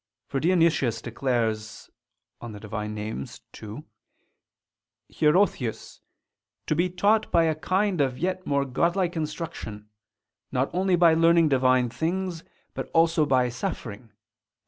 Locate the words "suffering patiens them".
13.49-14.17